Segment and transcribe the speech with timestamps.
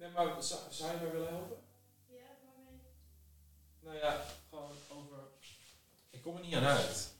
[0.00, 1.56] Nee, maar zou, zou je mij willen helpen?
[2.06, 2.14] Ja,
[2.44, 2.80] waarmee?
[3.80, 5.18] Nou ja, gewoon over...
[6.10, 7.12] Ik kom er niet aan uit.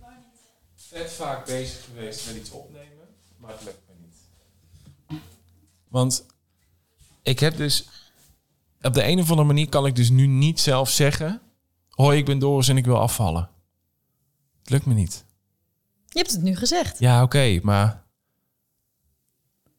[0.00, 0.40] Waar niet?
[0.74, 5.20] Vet vaak bezig geweest met iets opnemen, maar het lukt me niet.
[5.88, 6.26] Want
[7.22, 7.88] ik heb dus...
[8.82, 11.40] Op de een of andere manier kan ik dus nu niet zelf zeggen...
[11.90, 13.50] Hoi, ik ben Doris en ik wil afvallen.
[14.60, 15.24] Het lukt me niet.
[16.08, 16.98] Je hebt het nu gezegd.
[16.98, 18.05] Ja, oké, maar...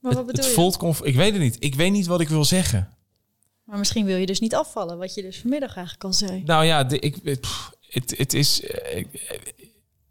[0.07, 0.77] Maar wat het, bedoel het je?
[0.79, 1.55] voelt Ik weet het niet.
[1.59, 2.89] Ik weet niet wat ik wil zeggen.
[3.63, 6.43] Maar misschien wil je dus niet afvallen, wat je dus vanmiddag eigenlijk al zei.
[6.43, 9.27] Nou ja, de, ik, pff, het, het, is, eh, ik-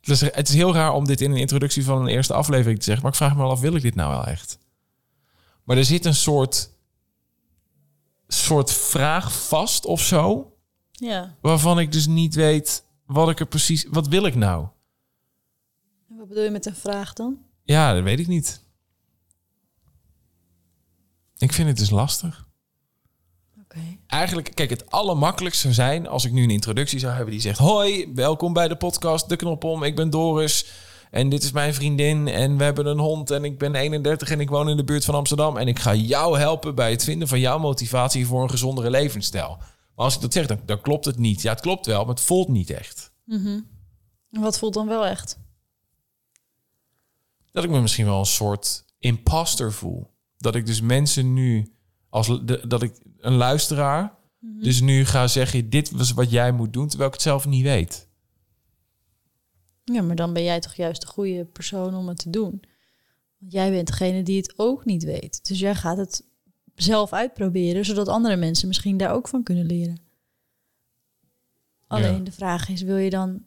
[0.01, 0.21] het is.
[0.21, 3.03] Het is heel raar om dit in een introductie van een eerste aflevering te zeggen.
[3.03, 4.59] Maar ik vraag me wel af, wil ik dit nou wel echt?
[5.65, 6.71] Maar er zit een soort,
[8.29, 10.53] soort vraag vast of zo.
[10.93, 11.35] Ja.
[11.41, 13.87] Waarvan ik dus niet weet wat ik er precies...
[13.91, 14.67] Wat wil ik nou?
[16.11, 17.39] En wat bedoel je met een vraag dan?
[17.65, 18.61] Ja, dat weet ik niet.
[21.47, 22.47] Ik vind het dus lastig.
[24.07, 27.59] Eigenlijk, kijk, het allermakkelijkste zou zijn als ik nu een introductie zou hebben die zegt:
[27.59, 29.83] Hoi, welkom bij de podcast De Knop om.
[29.83, 30.67] Ik ben Doris
[31.11, 34.41] en dit is mijn vriendin en we hebben een hond en ik ben 31 en
[34.41, 37.29] ik woon in de buurt van Amsterdam en ik ga jou helpen bij het vinden
[37.29, 39.57] van jouw motivatie voor een gezondere levensstijl.
[39.95, 41.43] Maar als ik dat zeg, dan, dan klopt het niet.
[41.43, 43.13] Ja, het klopt wel, maar het voelt niet echt.
[44.31, 45.39] En wat voelt dan wel echt?
[47.53, 50.15] Dat ik me misschien wel een soort imposter voel.
[50.47, 51.73] Dat ik dus mensen nu,
[52.09, 56.73] als de, dat ik een luisteraar, dus nu ga zeggen: Dit was wat jij moet
[56.73, 58.09] doen, terwijl ik het zelf niet weet.
[59.85, 62.63] Ja, maar dan ben jij toch juist de goede persoon om het te doen.
[63.39, 65.49] Want jij bent degene die het ook niet weet.
[65.49, 66.25] Dus jij gaat het
[66.75, 70.01] zelf uitproberen, zodat andere mensen misschien daar ook van kunnen leren.
[71.87, 72.23] Alleen Ja.
[72.25, 73.45] de vraag is, wil je dan...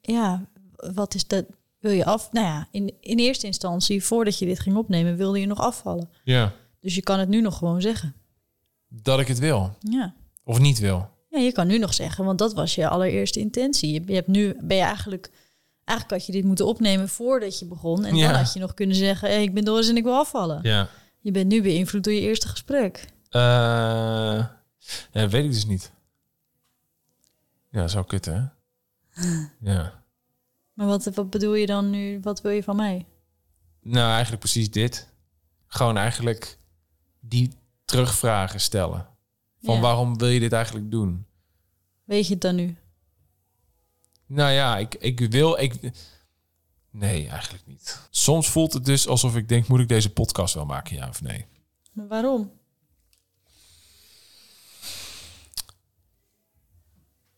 [0.00, 1.46] Ja, wat is dat...
[1.80, 2.32] Wil je af...
[2.32, 6.10] Nou ja, in, in eerste instantie, voordat je dit ging opnemen, wilde je nog afvallen.
[6.24, 6.52] Ja.
[6.80, 8.14] Dus je kan het nu nog gewoon zeggen.
[8.88, 9.76] Dat ik het wil.
[9.80, 10.14] Ja.
[10.44, 11.08] Of niet wil.
[11.28, 13.92] Ja, je kan nu nog zeggen, want dat was je allereerste intentie.
[13.92, 15.30] Je, je hebt nu, ben je eigenlijk,
[15.84, 18.04] eigenlijk had je dit moeten opnemen voordat je begon.
[18.04, 18.26] En Ja.
[18.30, 20.60] dan had je nog kunnen zeggen, hey, ik ben Doris en ik wil afvallen.
[20.62, 20.88] Ja.
[21.20, 23.04] Je bent nu beïnvloed door je eerste gesprek.
[23.28, 23.40] Eh
[25.12, 25.92] ja, weet ik dus niet.
[27.70, 28.40] Ja, zou kut, hè?
[29.72, 29.99] Ja.
[30.80, 33.06] Maar wat, wat bedoel je dan nu, wat wil je van mij?
[33.82, 35.08] Nou, eigenlijk precies dit.
[35.66, 36.58] Gewoon eigenlijk
[37.20, 37.52] die
[37.84, 39.08] terugvragen stellen.
[39.62, 39.80] Van Ja.
[39.80, 41.26] waarom wil je dit eigenlijk doen?
[42.04, 42.76] Weet je het dan nu?
[44.26, 45.58] Nou ja, ik, ik wil...
[45.58, 45.92] Ik,
[46.90, 48.00] nee, eigenlijk niet.
[48.10, 49.68] Soms voelt het dus alsof ik denk...
[49.68, 51.46] moet ik deze podcast wel maken, ja of nee?
[51.92, 52.52] Maar waarom?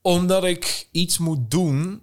[0.01, 2.03] Omdat ik iets moet doen...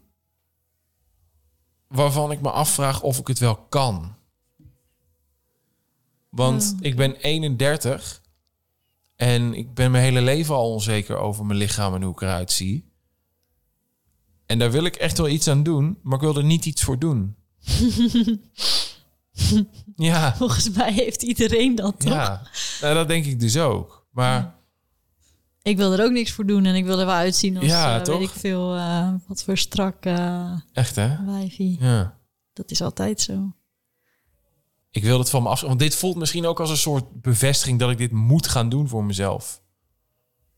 [1.90, 4.16] waarvan ik me afvraag of ik het wel kan.
[6.30, 8.22] Want ik ben 31...
[9.16, 12.52] en ik ben mijn hele leven al onzeker over mijn lichaam en hoe ik eruit
[12.52, 12.88] zie.
[14.46, 16.00] En daar wil ik echt wel iets aan doen...
[16.04, 17.36] maar ik wil er niet iets voor doen.
[19.96, 20.36] ja.
[20.36, 22.12] Volgens mij heeft iedereen dat toch?
[22.12, 22.48] Ja,
[22.82, 24.08] nou, dat denk ik dus ook.
[24.12, 24.59] Maar
[25.62, 28.00] Ik wil er ook niks voor doen en ik wil er wel uitzien als, Ja,
[28.00, 31.26] eh, weet ik veel, eh, wat voor strak eh echt hè?
[31.26, 31.78] wijfie.
[31.80, 32.18] Ja.
[32.54, 33.54] Dat is altijd zo.
[34.92, 35.62] Ik wil het van me af.
[35.62, 38.88] Want dit voelt misschien ook als een soort bevestiging dat ik dit moet gaan doen
[38.88, 39.62] voor mezelf.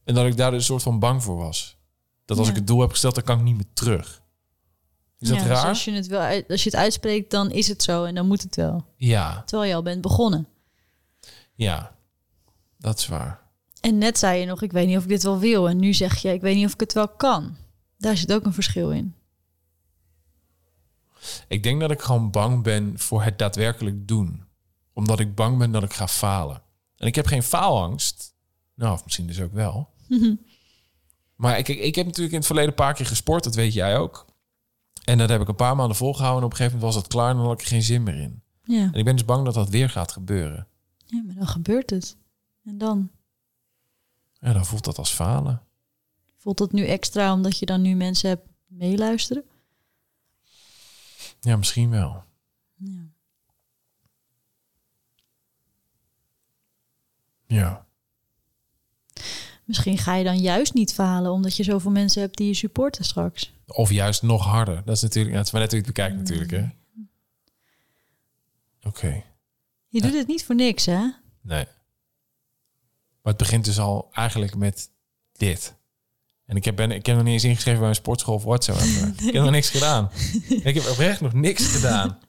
[0.03, 1.77] En dat ik daar dus een soort van bang voor was.
[2.25, 2.53] Dat als Ja.
[2.53, 4.21] ik het doel heb gesteld, dan kan ik niet meer terug.
[5.19, 5.67] Is dat dus raar?
[5.67, 8.27] als je, het wel uit, als je het uitspreekt, dan is het zo en dan
[8.27, 8.85] moet het wel.
[8.95, 10.47] Ja, Terwijl je al bent begonnen.
[11.53, 11.95] ja.
[12.77, 13.39] Dat is waar.
[13.81, 15.69] En net zei je nog, ik weet niet of ik dit wel wil.
[15.69, 17.55] En nu zeg je, ik weet niet of ik het wel kan.
[17.97, 19.15] Daar zit ook een verschil in.
[21.47, 24.43] Ik denk dat ik gewoon bang ben voor het daadwerkelijk doen.
[24.93, 26.61] Omdat ik bang ben dat ik ga falen.
[26.95, 28.35] En ik heb geen faalangst.
[28.75, 29.89] Nou, of misschien dus ook wel.
[31.35, 33.43] maar ik, ik, heb natuurlijk in het verleden een paar keer gesport.
[33.43, 34.25] Dat weet jij ook.
[35.03, 36.39] En dat heb ik een paar maanden volgehouden.
[36.39, 38.03] En op een gegeven moment was dat klaar en dan had ik er geen zin
[38.03, 38.41] meer in.
[38.63, 38.81] Ja.
[38.81, 40.67] En ik ben dus bang dat dat weer gaat gebeuren.
[41.05, 42.17] ja, maar dan gebeurt het.
[42.63, 43.09] En dan
[44.41, 45.61] Ja, dan voelt dat als falen.
[46.37, 49.43] voelt het nu extra omdat je dan nu mensen hebt meeluisteren.
[51.39, 52.23] Ja, misschien wel.
[52.75, 53.09] Ja.
[57.47, 57.85] Ja.
[59.65, 63.05] Misschien ga je dan juist niet falen omdat je zoveel mensen hebt die je supporten
[63.05, 63.53] straks.
[63.67, 64.81] Of juist nog harder.
[64.85, 66.67] Dat is natuurlijk, het is maar net hoe je het bekijkt natuurlijk, hè?
[68.87, 69.23] Oké.
[69.87, 71.09] Je doet het niet voor niks, hè?
[71.41, 71.65] Nee.
[73.21, 74.89] Maar het begint dus al eigenlijk met
[75.31, 75.75] dit.
[76.45, 79.07] En ik heb, ben, ik heb nog niet eens ingeschreven bij een sportschool of whatsoever.
[79.27, 80.09] Ik heb nog niks gedaan.
[80.47, 82.17] Ik heb oprecht nog niks gedaan.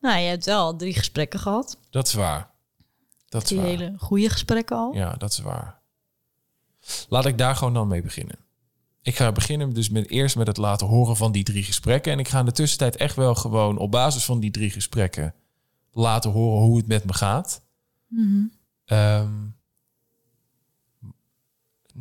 [0.00, 1.78] Nou, je hebt wel drie gesprekken gehad.
[1.90, 2.50] Dat is waar.
[3.28, 3.66] Dat is Die waar.
[3.66, 4.94] hele goede gesprekken al.
[4.94, 5.80] Ja, dat is waar.
[7.08, 8.36] Laat ik daar gewoon dan mee beginnen.
[9.02, 12.12] Ik ga beginnen dus met eerst met het laten horen van die drie gesprekken.
[12.12, 15.34] En ik ga in de tussentijd echt wel gewoon op basis van die drie gesprekken
[15.92, 17.62] laten horen hoe het met me gaat.
[18.84, 19.32] Ehm,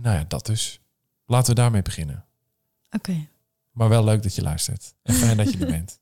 [0.02, 0.80] nou ja, dat dus.
[1.26, 2.26] Laten we daarmee beginnen.
[2.92, 3.28] Oké,
[3.72, 4.94] Maar wel leuk dat je luistert.
[5.04, 6.00] En fijn dat je er bent.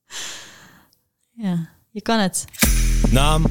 [1.46, 1.70] ja.
[1.90, 2.46] Je kan het.
[3.10, 3.46] Naam,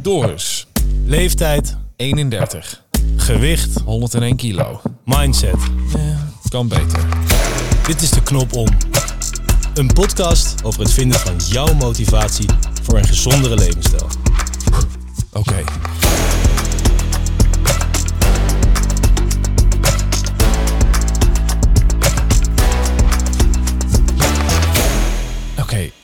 [0.00, 0.66] Doris,
[1.04, 2.84] leeftijd, 31,
[3.16, 4.82] gewicht, 101 kilo.
[5.04, 5.56] mindset.
[5.94, 7.06] Ja, kan beter.
[7.86, 8.68] Dit is de knop om.
[9.74, 12.46] Een podcast over het vinden van jouw motivatie
[12.82, 14.08] voor een gezondere levensstijl.
[15.32, 15.58] Oké.
[15.58, 15.64] Oké,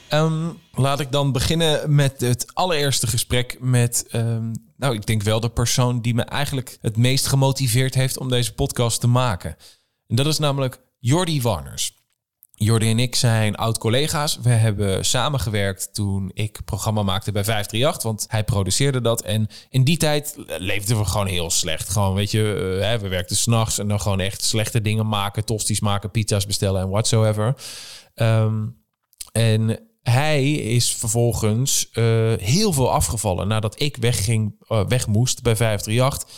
[0.08, 5.40] ehm, laat ik dan beginnen met het allereerste gesprek met, ehm, nou, ik denk wel
[5.40, 9.56] de persoon die me eigenlijk het meest gemotiveerd heeft om deze podcast te maken.
[10.06, 11.94] En dat is namelijk Jordi Warners.
[12.58, 14.38] Jordi en ik zijn oud-collega's.
[14.42, 19.22] We hebben samengewerkt toen ik programma maakte bij 538, want hij produceerde dat.
[19.22, 21.88] En in die tijd leefden we gewoon heel slecht.
[21.88, 25.44] Gewoon, weet je, eh, we werkten s'nachts en dan gewoon echt slechte dingen maken.
[25.44, 27.54] Tosties maken, pizza's bestellen en whatsoever.
[28.14, 28.66] Ehm,
[29.32, 29.80] en
[30.10, 32.04] hij is vervolgens eh,
[32.38, 36.28] heel veel afgevallen nadat ik wegging, eh, weg moest bij 538.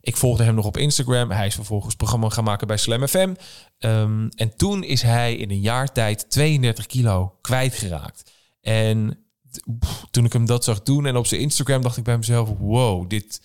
[0.00, 1.30] Ik volgde hem nog op Instagram.
[1.30, 3.34] Hij is vervolgens programma gaan maken bij Slam FM.
[3.78, 8.30] Ehm, en toen is hij in een jaar tijd 32 kilo kwijtgeraakt.
[8.60, 9.18] En
[10.10, 12.48] toen ik hem dat zag doen en op zijn Instagram dacht ik bij mezelf...
[12.58, 13.40] wow, dit,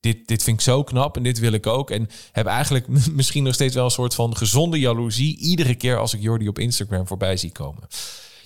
[0.00, 1.90] dit, dit vind ik zo knap en dit wil ik ook.
[1.90, 5.38] En heb eigenlijk misschien nog steeds wel een soort van gezonde jaloezie...
[5.38, 7.88] iedere keer als ik Jordi op Instagram voorbij zie komen.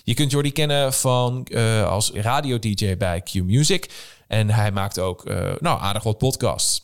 [0.09, 3.89] Je kunt Jordi kennen van eh, als radio-dj bij Q Music.
[4.27, 6.81] En hij maakt ook eh, nou, aardig wat podcasts.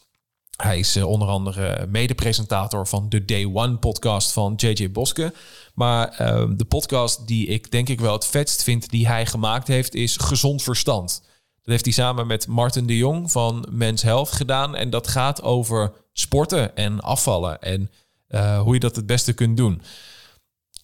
[0.56, 5.33] Hij is eh, onder andere mede-presentator van de Day One podcast van JJ Boske.
[5.74, 9.68] Maar ehm, de podcast die ik denk ik wel het vetst vind die hij gemaakt
[9.68, 11.22] heeft is Gezond Verstand.
[11.56, 14.75] Dat heeft hij samen met Martin de Jong van Mens Health gedaan.
[14.75, 17.92] En dat gaat over sporten en afvallen en
[18.63, 19.81] hoe je dat het beste kunt doen.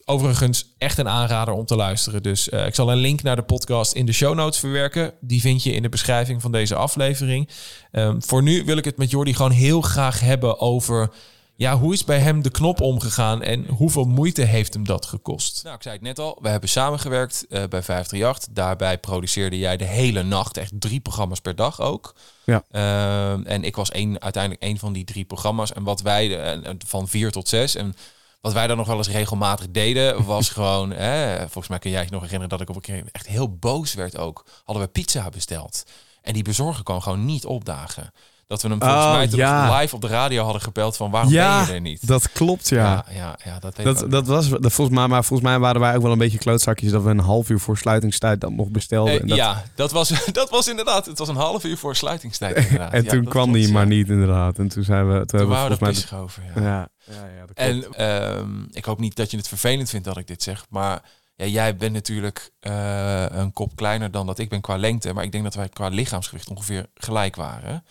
[0.06, 2.24] Overigens echt een aanrader om te luisteren.
[2.24, 5.14] Dus eh, ik zal een link naar de podcast in de show notes verwerken.
[5.20, 7.50] Die vind je in de beschrijving van deze aflevering.
[7.92, 11.12] Ehm, voor nu wil ik het met Jordi gewoon heel graag hebben over...
[11.56, 15.64] Ja, hoe is bij hem de knop omgegaan en hoeveel moeite heeft hem dat gekost?
[15.64, 18.54] Nou, ik zei het net al, we hebben samengewerkt eh, bij 538.
[18.54, 22.16] Daarbij produceerde jij de hele nacht, echt drie programma's per dag ook.
[22.46, 22.64] Ja.
[22.72, 25.74] Ehm, en ik was één, uiteindelijk één van die drie programma's.
[25.74, 27.76] En wat wij, eh, van vier tot zes.
[27.76, 27.96] En
[28.42, 30.94] wat wij dan nog wel eens regelmatig deden, was gewoon...
[31.40, 33.94] Volgens mij kun jij je nog herinneren dat ik op een keer echt heel boos
[33.94, 34.46] werd ook.
[34.64, 35.84] Hadden we pizza besteld.
[36.22, 38.12] En die bezorger kwam gewoon niet opdagen.
[38.52, 39.80] Dat we hem volgens Oh, mij ja.
[39.80, 42.08] live op de radio hadden gebeld van waarom Ja, ben je er niet?
[42.08, 42.84] Dat klopt, ja.
[42.84, 43.76] ja, ja, ja, dat.
[43.76, 46.38] Dat, dat was dat volgens mij, maar volgens mij waren wij ook wel een beetje
[46.38, 49.14] klootzakjes dat we een half uur voor sluitingstijd dat nog bestelden.
[49.14, 51.06] Eh, en dat, Ja, dat was, dat was inderdaad.
[51.06, 52.56] Het was een half uur voor sluitingstijd.
[52.58, 52.94] Inderdaad.
[52.94, 54.58] en toen kwam klopt, die maar niet inderdaad.
[54.60, 56.20] En toen zijn we, toen Toen hebben we er volgens mij.
[56.20, 56.44] over.
[56.56, 56.62] Ja.
[56.62, 57.96] Ja, ja, ja, dat klopt.
[57.98, 58.08] En
[58.38, 61.02] ehm, ik hoop niet dat je het vervelend vindt dat ik dit zeg, maar
[61.36, 65.24] ja, jij bent natuurlijk eh, een kop kleiner dan dat ik ben qua lengte, maar
[65.24, 67.84] ik denk dat wij qua lichaamsgewicht ongeveer gelijk waren.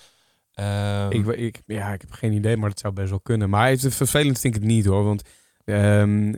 [0.61, 3.51] Ehm, ik, ik, ja, ik heb geen idee, maar dat zou best wel kunnen.
[3.51, 5.05] Maar het vervelend vind ik het niet hoor.
[5.05, 5.23] Want
[5.65, 6.35] ehm,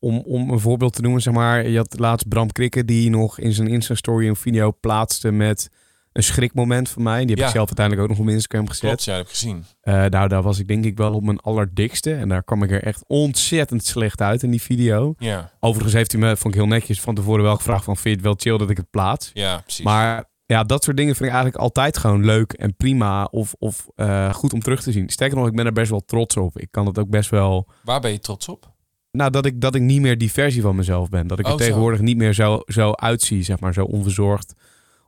[0.00, 3.38] om, om een voorbeeld te noemen, zeg maar, je had laatst Bram Krikke die nog
[3.38, 5.68] in zijn Insta-story een video plaatste met
[6.12, 7.20] een schrikmoment van mij.
[7.20, 7.44] Die heb Ja.
[7.46, 8.88] ik zelf uiteindelijk ook nog op Instagram gezet.
[8.88, 9.64] klopt, ja, heb ik gezien.
[9.80, 12.14] Eh, nou, daar was ik denk ik wel op mijn allerdikste.
[12.14, 15.14] En daar kwam ik er echt ontzettend slecht uit in die video.
[15.18, 17.94] Ja, Overigens heeft hij me, vond ik heel netjes, van tevoren wel gevraagd van...
[17.96, 19.30] vind je het wel chill dat ik het plaats?
[19.34, 19.84] ja, precies.
[19.84, 23.86] Maar ja, dat soort dingen vind ik eigenlijk altijd gewoon leuk en prima of, of
[23.94, 25.08] eh, goed om terug te zien.
[25.08, 26.58] Sterker nog, ik ben er best wel trots op.
[26.58, 27.68] Ik kan het ook best wel...
[27.84, 28.70] Waar ben je trots op?
[29.10, 31.26] Nou, dat ik, dat ik niet meer die versie van mezelf ben.
[31.26, 31.64] Dat ik er Oh, zo.
[31.64, 33.72] tegenwoordig niet meer zo, zo uitzie, zeg maar.
[33.72, 34.54] Zo onverzorgd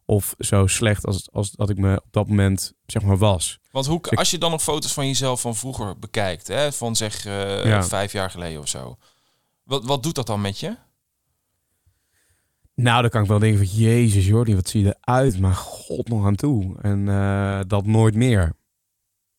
[0.06, 3.58] of zo slecht als, als dat ik me op dat moment, zeg maar, was.
[3.70, 7.26] Want hoe, als je dan nog foto's van jezelf van vroeger bekijkt, hè, van zeg
[7.26, 7.82] eh, Ja.
[7.82, 8.96] vijf jaar geleden of zo,
[9.62, 10.76] wat, wat doet dat dan met je?
[12.75, 13.76] Nou, dan kan ik wel denken van...
[13.76, 15.40] Jezus Jordi, wat zie je eruit?
[15.40, 16.75] Maar god nog aan toe.
[16.81, 18.52] En eh, dat nooit meer.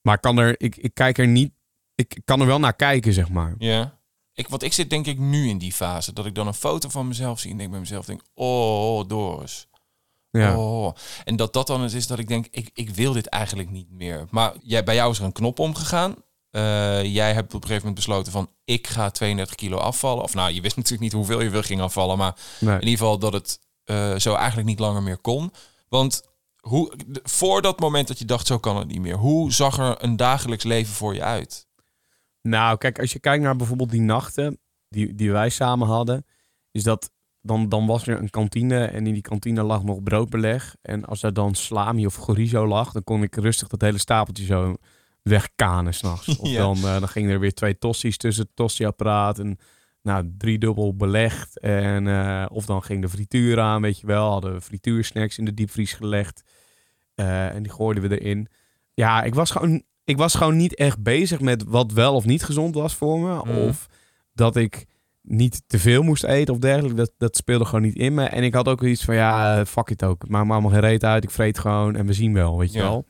[0.01, 0.56] Maar kan er...
[0.58, 1.54] Ik, ik kijk er niet...
[1.96, 3.56] Ik kan er wel naar kijken, zeg maar.
[3.58, 3.98] Ja.
[4.34, 6.89] Ik, want ik zit denk ik nu in die fase dat ik dan een foto
[6.89, 9.68] van mezelf zie en denk bij mezelf denk, oh Doris,
[10.32, 10.58] Ja.
[10.58, 10.94] oh.
[11.24, 13.92] En dat dat dan het is dat ik denk, ik, ik wil dit eigenlijk niet
[13.92, 14.25] meer.
[14.30, 16.15] Maar jij, bij jou is er een knop omgegaan.
[16.55, 20.24] Eh, jij hebt op een gegeven moment besloten van, ik ga 32 kilo afvallen.
[20.24, 22.74] Of nou, je wist natuurlijk niet hoeveel je wil ging afvallen, maar Nee.
[22.74, 25.51] in ieder geval dat het eh, zo eigenlijk niet langer meer kon.
[25.89, 26.24] Want
[26.59, 26.93] Hoe,
[27.24, 29.15] voor dat moment dat je dacht, zo kan het niet meer.
[29.15, 31.67] Hoe zag er een dagelijks leven voor je uit?
[32.41, 34.59] Nou, kijk, als je kijkt naar bijvoorbeeld die nachten
[34.89, 36.25] die, die wij samen hadden,
[36.71, 40.75] is dat dan, dan was er een kantine en in die kantine lag nog broodbeleg.
[40.81, 44.45] En als er dan salami of chorizo lag, dan kon ik rustig dat hele stapeltje
[44.45, 44.75] zo
[45.29, 46.38] wegkanen s'nachts.
[46.38, 46.58] Of Ja.
[46.58, 49.58] dan, eh, dan gingen er weer twee tossies tussen het tossieapparaat en
[50.01, 51.60] nou, driedubbel belegd.
[51.60, 54.29] En, eh, of dan ging de frituur aan, weet je wel.
[54.32, 56.44] Hadden we frituursnacks in de diepvries gelegd.
[57.15, 58.48] Eh, en die gooiden we erin.
[58.94, 62.44] Ja, ik was gewoon ik was gewoon niet echt bezig met wat wel of niet
[62.44, 63.34] gezond was voor me.
[63.36, 63.58] Mhm.
[63.67, 63.88] Of
[64.34, 64.86] dat ik
[65.22, 66.96] niet te veel moest eten of dergelijke.
[66.96, 68.24] Dat, dat speelde gewoon niet in me.
[68.25, 70.22] En ik had ook iets van, ja, fuck it ook.
[70.22, 71.24] Het maakt me allemaal geen reet uit.
[71.24, 72.84] Ik vreet gewoon en we zien wel, weet je Ja.
[72.84, 73.05] wel.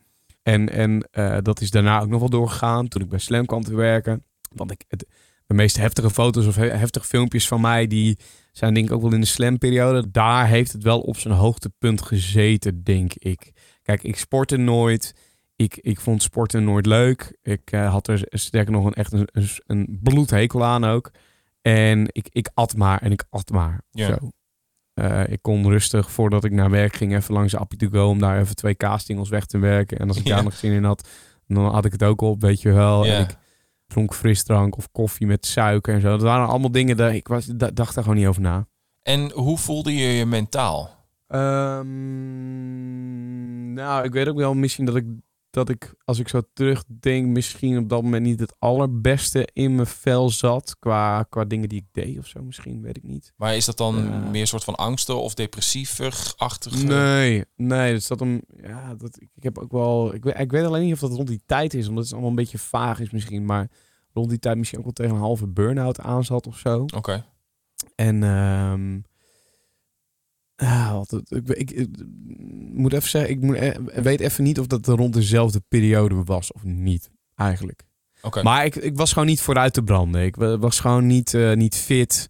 [0.45, 3.63] En, en eh, dat is daarna ook nog wel doorgegaan toen ik bij Slam kwam
[3.63, 4.23] te werken.
[4.53, 5.05] Want ik, het,
[5.45, 8.17] de meest heftige foto's of he- heftige filmpjes van mij, die
[8.51, 10.11] zijn denk ik ook wel in de Slam-periode.
[10.11, 13.51] Daar heeft het wel op zijn hoogtepunt gezeten, denk ik.
[13.81, 15.13] Kijk, ik sportte nooit.
[15.55, 17.37] Ik, ik vond sporten nooit leuk.
[17.41, 21.11] Ik eh, had er sterker nog een, echt een, een, een bloedhekel aan ook.
[21.61, 23.81] En ik, ik at maar en ik at maar.
[23.91, 24.07] Ja.
[24.07, 24.29] Zo.
[24.95, 28.19] Eh, ik kon rustig, voordat ik naar werk ging, even langs Appie to Go om
[28.19, 29.99] daar even twee kaastingels weg te werken.
[29.99, 30.35] En als ik Ja.
[30.35, 31.09] daar nog zin in had,
[31.47, 33.05] dan had ik het ook op, weet je wel.
[33.05, 33.13] Ja.
[33.15, 33.35] En ik
[33.87, 36.09] dronk frisdrank of koffie met suiker en zo.
[36.09, 38.67] Dat waren allemaal dingen, dat ik was, da- dacht daar gewoon niet over na.
[39.01, 40.89] En hoe voelde je je mentaal?
[41.27, 41.93] Ehm,
[43.73, 45.05] nou, ik weet ook wel misschien dat ik,
[45.55, 49.87] dat ik, als ik zo terugdenk, misschien op dat moment niet het allerbeste in mijn
[49.87, 50.75] vel zat.
[50.79, 53.33] Qua, qua dingen die ik deed of zo, misschien, weet ik niet.
[53.35, 56.83] Maar is dat dan meer een soort van angsten of depressiever-achtig?
[56.83, 58.41] Nee, nee, dat zat hem.
[58.61, 60.13] Ja, dat, ik, ik heb ook wel.
[60.13, 62.29] Ik weet, ik weet alleen niet of dat rond die tijd is, omdat het allemaal
[62.29, 63.45] een beetje vaag is misschien.
[63.45, 63.69] Maar
[64.13, 66.85] rond die tijd misschien ook wel tegen een halve burn-out aan zat of zo.
[66.95, 67.25] Oké.
[67.95, 68.99] En ehm
[70.55, 71.87] ah, ik, ik, ik
[72.73, 76.51] moet even zeggen, ik moet, eh, weet even niet of dat rond dezelfde periode was
[76.51, 77.83] of niet, eigenlijk.
[78.21, 78.43] Oké.
[78.43, 80.23] Maar ik, ik was gewoon niet vooruit te branden.
[80.23, 82.29] Ik wa- was gewoon niet, eh, niet fit.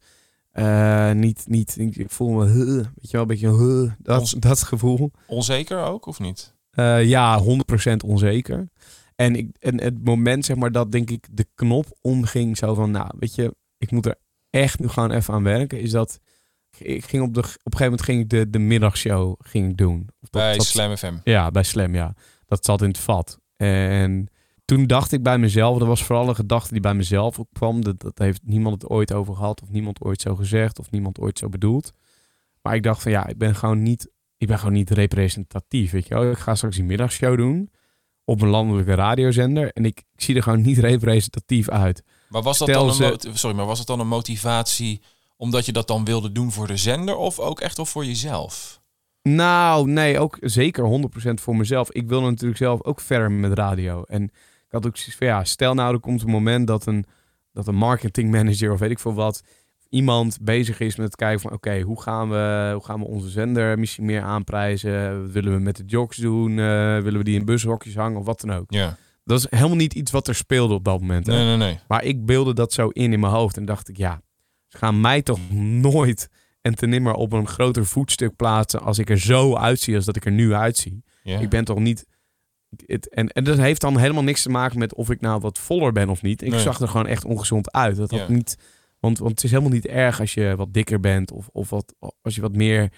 [0.51, 4.63] Eh, niet, niet, ik, voel me, huh, weet je wel, een beetje, huh, dat, dat
[4.63, 5.11] gevoel.
[5.27, 6.55] Onzeker ook, of niet?
[6.69, 8.69] Eh, ja, 100% onzeker.
[9.15, 12.91] En, ik, en het moment, zeg maar, dat denk ik de knop omging, zo van,
[12.91, 14.15] nou, weet je, ik moet er
[14.49, 16.19] echt nu gewoon even aan werken, is dat
[16.79, 19.77] ik ging op, de, op een gegeven moment ging ik de, de middagshow ging ik
[19.77, 20.09] doen.
[20.19, 21.13] Dat, Bij dat- Slam FM.
[21.23, 22.13] Ja, bij Slam, ja.
[22.45, 23.39] Dat zat in het vat.
[23.55, 24.27] En
[24.65, 27.83] toen dacht ik bij mezelf, dat was vooral een gedachte die bij mezelf opkwam.
[27.83, 31.19] Dat, dat heeft niemand het ooit over gehad, of niemand ooit zo gezegd, of niemand
[31.19, 31.91] ooit zo bedoeld.
[32.61, 36.07] Maar ik dacht van ja, ik ben gewoon niet, ik ben gewoon niet representatief, weet
[36.07, 36.31] je wel.
[36.31, 37.69] Ik ga straks die middagshow doen
[38.23, 42.03] op een landelijke radiozender en ik, ik zie er gewoon niet representatief uit.
[42.29, 45.01] Maar was dat Stel dan een ze- sorry, maar was dat dan een motivatie
[45.37, 48.81] omdat je dat dan wilde doen voor de zender of ook echt wel voor jezelf?
[49.21, 51.91] Nou, nee, ook zeker 100% voor mezelf.
[51.91, 54.03] Ik wil natuurlijk zelf ook verder met radio.
[54.03, 57.05] En ik had ook zoiets van, ja, stel nou er komt een moment dat een,
[57.51, 59.43] dat een marketingmanager of weet ik veel wat,
[59.89, 63.29] iemand bezig is met het kijken van, oké, hoe gaan we hoe gaan we onze
[63.29, 65.21] zender misschien meer aanprijzen?
[65.21, 66.49] Wat willen we met de jocks doen?
[66.51, 66.65] Eh,
[66.99, 68.65] willen we die in bushokjes hangen of wat dan ook?
[68.67, 68.97] Ja.
[69.23, 71.27] Dat is helemaal niet iets wat er speelde op dat moment.
[71.27, 71.33] hè.
[71.33, 71.79] Nee, nee, nee.
[71.87, 74.21] Maar ik beelde dat zo in in mijn hoofd en dacht ik, ja,
[74.77, 76.29] gaan mij toch nooit
[76.61, 80.15] en ten nimmer op een groter voetstuk plaatsen als ik er zo uitzie als dat
[80.15, 81.03] ik er nu uitzie.
[81.23, 82.05] Ik ben toch niet...
[82.85, 85.59] Het, en, en dat heeft dan helemaal niks te maken met of ik nou wat
[85.59, 86.41] voller ben of niet.
[86.41, 86.59] Ik Nee.
[86.59, 87.95] zag er gewoon echt ongezond uit.
[87.95, 88.57] Dat had niet,
[88.99, 91.93] want, want het is helemaal niet erg als je wat dikker bent of, of wat,
[92.21, 92.91] als je wat meer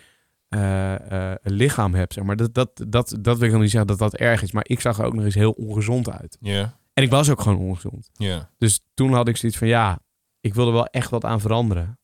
[0.49, 2.13] eh, eh, lichaam hebt.
[2.13, 2.35] Zeg maar.
[2.35, 4.51] dat, dat, dat, dat wil ik helemaal niet zeggen dat dat erg is.
[4.51, 6.37] Maar ik zag er ook nog eens heel ongezond uit.
[6.39, 6.77] Ja.
[6.93, 8.09] En ik was ook gewoon ongezond.
[8.13, 8.49] Ja.
[8.57, 9.99] Dus toen had ik zoiets van ja,
[10.47, 11.99] ik wil er wel echt wat aan veranderen.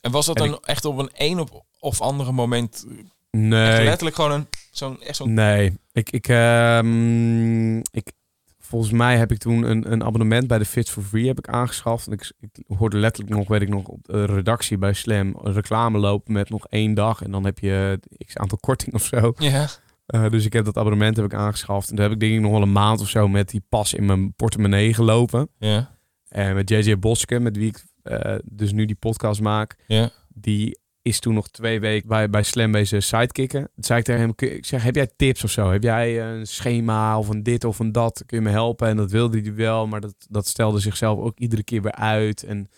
[0.00, 2.86] En was dat En dan echt op een een op of andere moment
[3.30, 5.78] echt Nee, letterlijk gewoon een zo'n echt zo'n nee.
[5.92, 8.12] Ik, ik, ehm, ik,
[8.58, 11.48] volgens mij heb ik toen een, een abonnement bij de Fit for Free heb ik
[11.48, 12.06] aangeschaft.
[12.06, 15.98] En ik, ik hoorde letterlijk nog, weet ik nog, op de redactie bij Slam reclame
[15.98, 17.22] lopen met nog één dag.
[17.22, 19.32] En dan heb je x aantal korting of zo.
[19.38, 19.68] ja.
[20.06, 21.88] Eh, dus ik heb dat abonnement heb ik aangeschaft.
[21.88, 23.94] En toen heb ik denk ik nog wel een maand of zo met die pas
[23.94, 25.48] in mijn portemonnee gelopen.
[25.58, 25.96] Ja.
[26.32, 29.76] En met JJ Boske, met wie ik eh, dus nu die podcast maak.
[29.86, 30.10] Ja.
[30.28, 33.60] Die is toen nog twee weken bij, bij Slam bezig sidekicken.
[33.74, 35.70] Toen zei ik tegen hem, je- ik zeg, heb jij tips of zo?
[35.70, 38.22] Heb jij een schema of een dit of een dat?
[38.26, 38.88] Kun je me helpen?
[38.88, 42.42] En dat wilde hij wel, maar dat, dat stelde zichzelf ook iedere keer weer uit.
[42.42, 42.68] En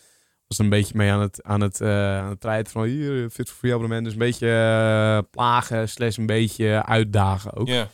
[0.47, 3.31] was er een beetje mee aan het, aan het, eh aan het treiten van hier,
[3.31, 4.05] fit for free abonnement.
[4.05, 7.69] Dus een beetje eh, plagen, slash een beetje uitdagen ook.
[7.69, 7.89] Ja.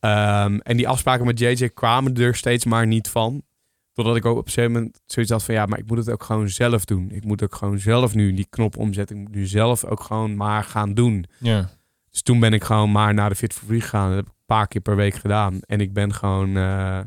[0.00, 3.42] Ehm, en die afspraken met JJ kwamen er steeds maar niet van.
[3.96, 6.10] Totdat ik ook op een gegeven moment zoiets had van ja, maar ik moet het
[6.10, 7.10] ook gewoon zelf doen.
[7.10, 9.16] Ik moet ook gewoon zelf nu die knop omzetten.
[9.16, 11.24] Ik moet nu zelf ook gewoon maar gaan doen.
[11.38, 11.68] Ja.
[12.10, 14.06] Dus toen ben ik gewoon maar naar de Fit for Free gegaan.
[14.08, 15.60] Dat heb ik een paar keer per week gedaan.
[15.60, 16.98] En ik ben gewoon eh,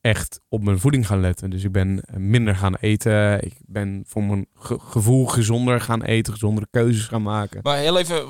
[0.00, 1.50] echt op mijn voeding gaan letten.
[1.50, 3.44] Dus ik ben minder gaan eten.
[3.44, 6.32] Ik ben voor mijn ge- gevoel gezonder gaan eten.
[6.32, 7.60] Gezondere keuzes gaan maken.
[7.62, 8.24] Maar heel even,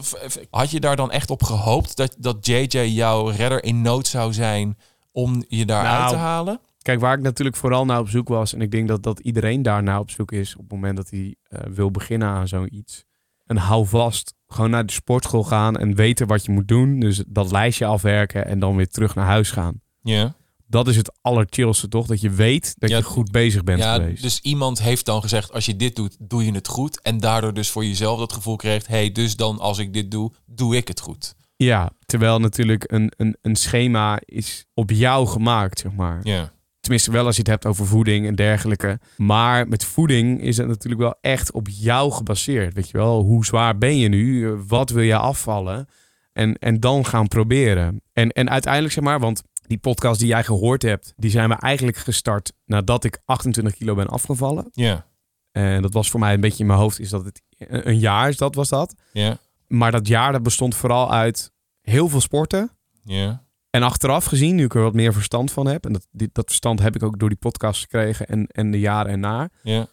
[0.50, 4.32] had je daar dan echt op gehoopt dat, dat JJ jouw redder in nood zou
[4.32, 4.78] zijn
[5.12, 6.60] om je daar Nou, uit te halen?
[6.84, 9.62] Kijk, waar ik natuurlijk vooral naar op zoek was, en ik denk dat, dat iedereen
[9.62, 13.04] daar naar op zoek is op het moment dat hij eh, wil beginnen aan zoiets.
[13.44, 17.00] En hou vast, gewoon naar de sportschool gaan en weten wat je moet doen.
[17.00, 19.80] Dus dat lijstje afwerken en dan weer terug naar huis gaan.
[20.02, 20.34] Ja.
[20.66, 22.06] Dat is het allerchillste toch?
[22.06, 24.22] Dat je weet dat Ja, je goed bezig bent ja, geweest.
[24.22, 27.00] dus iemand heeft dan gezegd, als je dit doet, doe je het goed.
[27.02, 30.32] En daardoor dus voor jezelf dat gevoel kreeg, hey, dus dan als ik dit doe,
[30.46, 31.34] doe ik het goed.
[31.56, 36.20] Ja, terwijl natuurlijk een, een, een schema is op jou gemaakt, zeg maar.
[36.22, 36.52] Ja.
[36.84, 39.00] Tenminste, wel als je het hebt over voeding en dergelijke.
[39.16, 42.74] Maar met voeding is het natuurlijk wel echt op jou gebaseerd.
[42.74, 44.48] Weet je wel, hoe zwaar ben je nu?
[44.66, 45.88] Wat wil je afvallen?
[46.32, 48.02] En, en dan gaan proberen.
[48.12, 51.54] En, en uiteindelijk zeg maar, want die podcast die jij gehoord hebt, die zijn we
[51.54, 54.68] eigenlijk gestart nadat ik 28 kilo ben afgevallen.
[54.72, 55.06] Ja.
[55.52, 58.28] En dat was voor mij een beetje in mijn hoofd, is dat het een jaar
[58.28, 58.94] is, dat was dat.
[59.12, 59.38] Ja.
[59.66, 62.70] Maar dat jaar dat bestond vooral uit heel veel sporten.
[63.04, 63.43] Ja.
[63.74, 66.46] En achteraf gezien, nu ik er wat meer verstand van heb, en dat, dit, dat
[66.46, 69.86] verstand heb ik ook door die podcast gekregen en, en de jaren erna, Ja.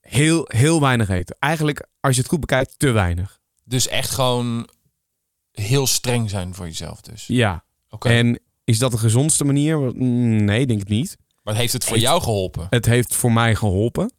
[0.00, 1.36] heel, heel weinig eten.
[1.38, 3.40] Eigenlijk, als je het goed bekijkt, te weinig.
[3.64, 4.68] Dus echt gewoon
[5.52, 7.26] heel streng zijn voor jezelf dus.
[7.26, 7.64] Ja.
[7.90, 8.08] Oké.
[8.08, 9.78] En is dat de gezondste manier?
[9.78, 11.16] Mm, Nee, denk ik niet.
[11.42, 12.66] Maar heeft het voor heeft- jou geholpen?
[12.70, 14.12] Het heeft voor mij geholpen.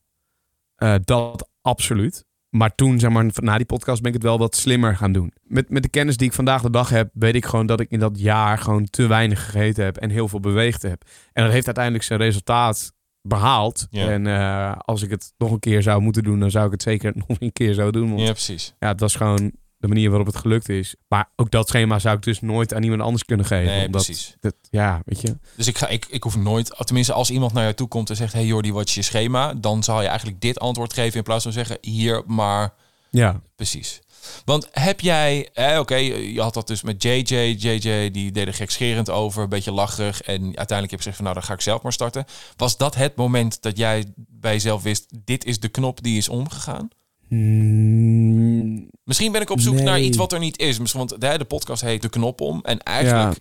[0.76, 2.26] Eh, dat absoluut.
[2.50, 5.34] Maar toen, zeg maar, na die podcast ben ik het wel wat slimmer gaan doen.
[5.44, 7.92] Met, met de kennis die ik vandaag de dag heb, weet ik gewoon dat ik
[7.92, 11.04] in dat jaar gewoon te weinig gegeten heb en heel veel beweegd heb.
[11.34, 13.88] En dat heeft uiteindelijk zijn resultaat behaald.
[13.90, 14.10] Ja.
[14.10, 16.82] En eh, als ik het nog een keer zou moeten doen, dan zou ik het
[16.82, 18.10] zeker nog een keer zo doen.
[18.10, 18.76] Want Ja, precies.
[18.80, 20.96] ja, het was gewoon de manier waarop het gelukt is.
[21.08, 23.66] Maar ook dat schema zou ik dus nooit aan iemand anders kunnen geven.
[23.66, 24.36] Nee, omdat precies.
[24.40, 25.38] Dat, ja, weet je.
[25.56, 28.16] Dus ik, ga, ik, ik hoef nooit, tenminste als iemand naar jou toe komt en
[28.16, 29.54] zegt, hey Jordi, wat is je schema?
[29.54, 32.74] Dan zal je eigenlijk dit antwoord geven in plaats van zeggen, hier maar
[33.10, 34.02] Ja, Precies.
[34.46, 37.36] Want heb jij, eh, oké, je had dat dus met JJ.
[37.58, 40.22] JJ die deed er gekscherend over, een beetje lacherig.
[40.22, 42.26] En uiteindelijk heb je gezegd van nou, dan ga ik zelf maar starten.
[42.58, 46.30] Was dat het moment dat jij bij jezelf wist, dit is de knop die is
[46.30, 46.90] omgegaan?
[47.30, 49.84] Mm, Misschien ben ik op zoek Nee.
[49.84, 50.80] naar iets wat er niet is.
[50.80, 52.60] Misschien- Want de, de podcast heet De Knop Om.
[52.64, 53.38] En eigenlijk,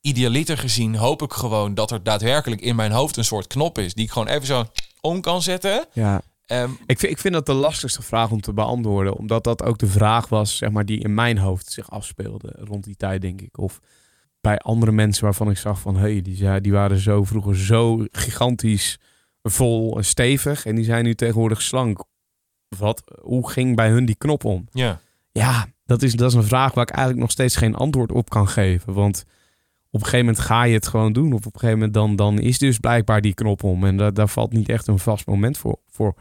[0.00, 3.94] idealiter gezien, hoop ik gewoon dat er daadwerkelijk in mijn hoofd een soort knop is.
[3.94, 4.64] Die ik gewoon even zo
[5.00, 5.86] om kan zetten.
[5.92, 6.22] ja.
[6.46, 9.16] Ehm, Ik vind, ik vind dat de lastigste vraag om te beantwoorden.
[9.16, 12.84] Omdat dat ook de vraag was, zeg maar, die in mijn hoofd zich afspeelde rond
[12.84, 13.58] die tijd, denk ik.
[13.58, 13.80] Of
[14.40, 18.04] bij andere mensen waarvan ik zag van, hé, hey, die, die waren zo vroeger zo
[18.10, 18.98] gigantisch
[19.42, 20.66] vol en stevig.
[20.66, 22.04] En die zijn nu tegenwoordig slank.
[22.78, 24.68] Wat, hoe ging bij hun die knop om?
[24.72, 25.00] ja.
[25.32, 28.30] Ja, dat is, dat is een vraag waar ik eigenlijk nog steeds geen antwoord op
[28.30, 28.92] kan geven.
[28.92, 29.24] Want
[29.90, 31.32] op een gegeven moment ga je het gewoon doen.
[31.32, 33.84] Of op een gegeven moment dan, dan is dus blijkbaar die knop om.
[33.84, 35.78] En da- daar valt niet echt een vast moment voor.
[35.88, 36.14] voor.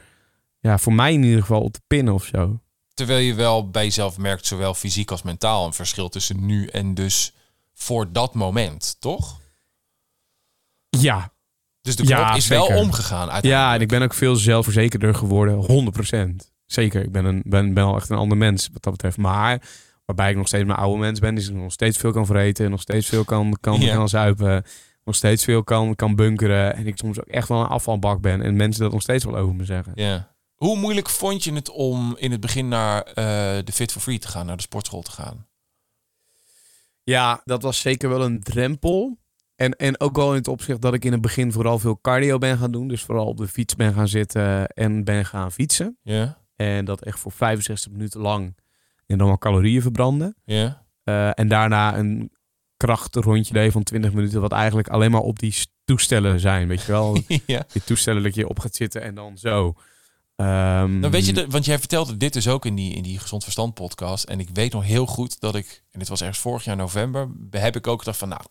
[0.59, 2.59] Ja, voor mij in ieder geval op te pinnen of zo.
[2.93, 6.93] Terwijl je wel bij jezelf merkt, zowel fysiek als mentaal, een verschil tussen nu en
[6.93, 7.33] dus
[7.73, 9.39] voor dat moment, toch?
[10.89, 11.33] Ja,
[11.85, 13.45] Dus de knop Ja, is wel omgegaan uiteindelijk.
[13.61, 15.61] ja en ik ben ook veel zelfverzekerder geworden.
[16.43, 16.51] 100%.
[16.65, 19.17] Zeker, ik ben, een, ben, ben al echt een ander mens wat dat betreft.
[19.17, 19.61] Maar
[20.05, 22.69] waarbij ik nog steeds mijn oude mens ben, is ik nog steeds veel kan vreten.
[22.69, 23.95] Nog steeds veel kan, kan, Ja.
[23.95, 24.63] kan zuipen.
[25.03, 26.75] Nog steeds veel kan, kan bunkeren.
[26.75, 28.41] En ik soms ook echt wel een afvalbak ben.
[28.41, 29.91] En mensen dat nog steeds wel over me zeggen.
[29.95, 30.33] Ja.
[30.55, 33.13] Hoe moeilijk vond je het om in het begin naar eh,
[33.63, 35.45] de Fit for Free te gaan, naar de sportschool te gaan?
[37.03, 39.17] Ja, dat was zeker wel een drempel.
[39.55, 42.37] En, en ook wel in het opzicht dat ik in het begin vooral veel cardio
[42.37, 42.87] ben gaan doen.
[42.87, 45.97] Dus vooral op de fiets ben gaan zitten en ben gaan fietsen.
[46.01, 48.55] Ja, En dat echt voor 65 minuten lang.
[49.05, 50.35] En dan wel calorieën verbranden.
[50.45, 52.31] ja, Eh, en daarna een
[52.77, 54.41] krachtrondje deed van 20 minuten.
[54.41, 56.67] Wat eigenlijk alleen maar op die toestellen zijn.
[56.67, 57.17] Weet je wel?
[57.45, 57.65] ja.
[57.71, 59.73] die toestellen dat je op gaat zitten en dan zo.
[60.35, 63.19] Ehm, Dan weet je, de, want jij vertelde dit dus ook in die, in die
[63.19, 64.23] Gezond Verstand podcast.
[64.23, 67.27] En ik weet nog heel goed dat ik, en dit was ergens vorig jaar november,
[67.49, 68.41] heb ik ook gedacht van, nou,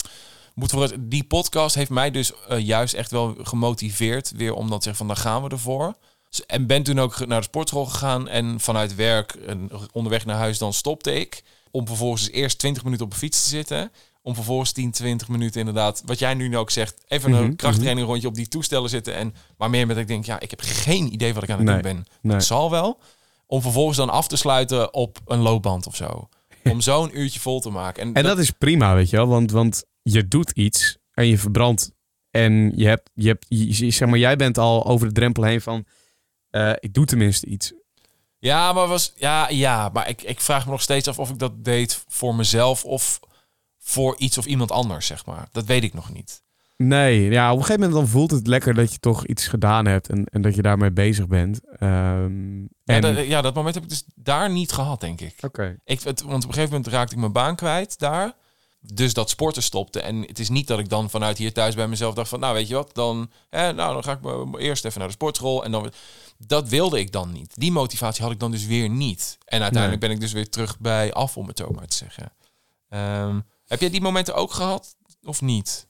[0.55, 4.69] moet voor het, die podcast heeft mij dus eh, juist echt wel gemotiveerd weer om
[4.69, 5.95] dan te zeggen van, dan gaan we ervoor.
[6.29, 10.37] Dus- En ben toen ook naar de sportschool gegaan en vanuit werk en onderweg naar
[10.37, 11.43] huis dan stopte ik.
[11.71, 13.93] Om vervolgens dus eerst 20 minuten op een fiets te zitten.
[14.23, 18.07] Om vervolgens 10, 20 minuten inderdaad, wat jij nu ook zegt, even Mhm, een krachttraining
[18.07, 19.15] rondje op die toestellen zitten.
[19.15, 21.57] En maar meer met dat ik denk, ja, ik heb geen idee wat ik aan
[21.57, 21.75] het Nee.
[21.75, 22.05] doen ben.
[22.21, 22.35] Nee.
[22.37, 22.99] Het zal wel.
[23.47, 26.29] Om vervolgens dan af te sluiten op een loopband of zo.
[26.71, 28.03] Om zo'n uurtje vol te maken.
[28.03, 29.27] En, En dat is prima, weet je wel.
[29.27, 31.93] Want, want je doet iets en je verbrandt.
[32.31, 35.61] En je hebt, je hebt je, zeg maar, jij bent al over de drempel heen
[35.61, 35.87] van,
[36.51, 37.73] eh, ik doe tenminste iets.
[38.39, 41.39] Ja, maar was ja, ja, maar ik, ik vraag me nog steeds af of ik
[41.39, 43.21] dat deed voor mezelf of
[43.79, 45.49] voor iets of iemand anders, zeg maar.
[45.53, 46.43] Dat weet ik nog niet.
[46.77, 49.87] Nee, ja, op een gegeven moment dan voelt het lekker dat je toch iets gedaan
[49.87, 51.61] hebt en, en dat je daarmee bezig bent.
[51.79, 53.01] Ehm, Ja, en...
[53.01, 55.35] dat, ja, dat moment heb ik dus daar niet gehad, denk ik.
[55.41, 55.77] Oké.
[55.85, 58.33] ik het, want op een gegeven moment raakte ik mijn baan kwijt daar.
[58.93, 60.01] Dus dat sporten stopte.
[60.01, 62.41] En het is niet dat ik dan vanuit hier thuis bij mezelf dacht van...
[62.41, 65.65] nou, weet je wat, dan, nou, dan ga ik eerst even naar de sportschool.
[65.65, 65.93] En dan,
[66.39, 67.53] dat wilde ik dan niet.
[67.55, 69.39] Die motivatie had ik dan dus weer niet.
[69.45, 72.33] En uiteindelijk ben ik dus weer terug bij af, om het zo maar te zeggen.
[72.89, 75.87] Ehm, heb jij die momenten ook gehad of niet?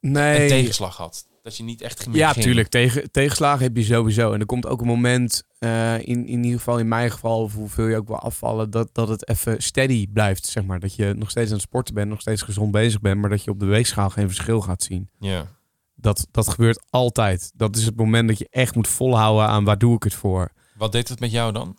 [0.00, 0.42] Nee.
[0.42, 1.26] Een tegenslag had.
[1.46, 2.44] Dat je niet echt meer Ja, ging.
[2.44, 2.68] tuurlijk.
[2.68, 4.32] Tegen, tegenslagen heb je sowieso.
[4.32, 7.54] En er komt ook een moment, eh, in, in ieder geval in mijn geval, of
[7.54, 10.46] hoeveel je ook wil afvallen, dat, dat het even steady blijft.
[10.46, 10.80] Zeg maar.
[10.80, 13.44] Dat je nog steeds aan het sporten bent, nog steeds gezond bezig bent, maar dat
[13.44, 15.10] je op de weegschaal geen verschil gaat zien.
[15.18, 15.46] Ja.
[15.94, 17.52] Dat, dat gebeurt altijd.
[17.54, 20.52] Dat is het moment dat je echt moet volhouden aan waar doe ik het voor.
[20.76, 21.76] Wat deed het met jou dan?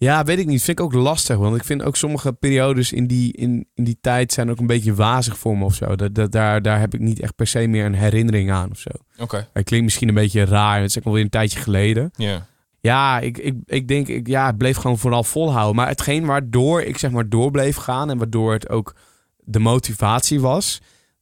[0.00, 0.62] Ja, weet ik niet.
[0.62, 1.36] Vind ik ook lastig.
[1.36, 4.66] Want ik vind ook sommige periodes in die, in, in die tijd zijn ook een
[4.66, 5.96] beetje wazig voor me of zo.
[5.96, 8.78] Dat, dat, daar, daar heb ik niet echt per se meer een herinnering aan of
[8.78, 8.90] zo.
[9.18, 9.48] Oké.
[9.52, 10.80] Het klinkt misschien een beetje raar.
[10.80, 12.10] Het is ook alweer een tijdje geleden.
[12.16, 12.46] Ja.
[12.80, 15.76] Ja, ik, ik, ik denk, ik ja, het bleef gewoon vooral volhouden.
[15.76, 18.94] Maar hetgeen waardoor ik zeg maar door bleef gaan en waardoor het ook
[19.38, 20.80] de motivatie was,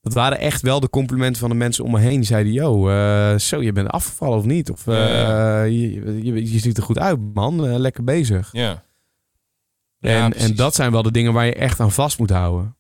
[0.09, 2.17] dat waren echt wel de complimenten van de mensen om me heen.
[2.17, 4.71] Die zeiden, yo, eh, zo, je bent afgevallen of niet?
[4.71, 5.65] Of ja.
[5.65, 7.67] eh, je, je, je ziet er goed uit, man.
[7.67, 8.49] Eh, lekker bezig.
[8.53, 8.85] Ja.
[9.99, 12.77] Ja, en, en dat zijn wel de dingen waar je echt aan vast moet houden.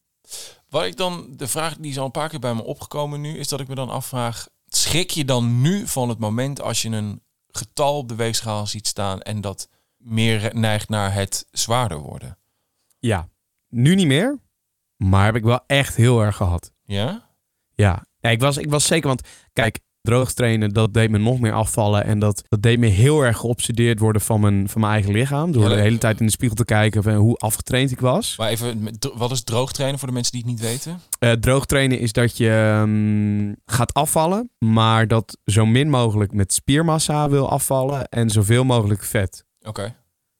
[0.69, 3.39] Wat ik dan, de vraag die is al een paar keer bij me opgekomen nu,
[3.39, 6.89] is dat ik me dan afvraag, schrik je dan nu van het moment als je
[6.89, 12.39] een getal op de weegschaal ziet staan en dat meer neigt naar het zwaarder worden?
[12.99, 13.29] Ja,
[13.69, 14.39] nu niet meer.
[14.97, 16.73] Maar heb ik wel echt heel erg gehad.
[16.95, 17.29] Ja?
[17.75, 19.23] Ja, ja ik, was, ik was zeker, want
[19.53, 22.05] kijk, droog trainen, dat deed me nog meer afvallen.
[22.05, 25.53] En dat, dat deed me heel erg geobsedeerd worden van mijn, van mijn eigen lichaam.
[25.53, 28.37] Door Ja, de hele tijd in de spiegel te kijken van hoe afgetraind ik was.
[28.37, 31.01] Maar even, wat is droog trainen voor de mensen die het niet weten?
[31.19, 36.53] Eh, droog trainen is dat je ehm, gaat afvallen, maar dat zo min mogelijk met
[36.53, 39.45] spiermassa wil afvallen en zoveel mogelijk vet.
[39.63, 39.95] Oké.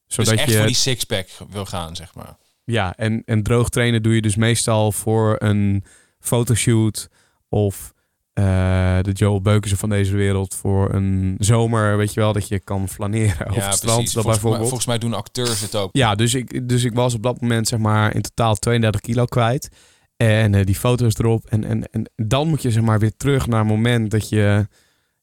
[0.05, 2.37] Zodat dus echt je, voor die sixpack wil gaan, zeg maar.
[2.63, 5.83] Ja, en, en droog trainen doe je dus meestal voor een
[6.19, 7.09] fotoshoot
[7.49, 7.93] of
[8.33, 12.59] eh, de Joel Beukensen van deze wereld voor een zomer, weet je wel, dat je
[12.59, 13.97] kan flaneren over het strand.
[13.97, 14.67] Dat Volgens, mij, bijvoorbeeld.
[14.67, 15.89] volgens mij doen acteurs het ook.
[15.91, 19.25] Ja, dus ik, dus ik was op dat moment zeg maar in totaal 32 kilo
[19.25, 19.69] kwijt.
[20.17, 21.45] En eh, die foto's erop.
[21.45, 24.67] En, en, en dan moet je zeg maar weer terug naar het moment dat je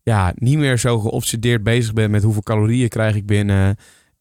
[0.02, 3.76] ja, niet meer zo geobsedeerd bezig bent met hoeveel calorieën krijg ik binnen.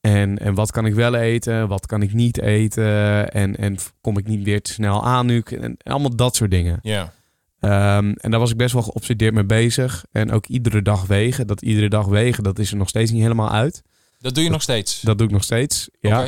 [0.05, 3.31] En, en wat kan ik wel eten, wat kan ik niet eten.
[3.31, 5.39] En, en kom ik niet weer te snel aan nu.
[5.39, 6.79] En allemaal dat soort dingen.
[6.81, 7.13] Ja.
[7.59, 10.05] Ehm, en daar was ik best wel geobsedeerd mee bezig.
[10.11, 11.47] En ook iedere dag wegen.
[11.47, 13.83] Dat iedere dag wegen, dat is er nog steeds niet helemaal uit.
[14.19, 15.01] Dat doe je nog steeds?
[15.01, 15.89] Dat doe ik nog steeds.
[15.99, 16.27] Ja.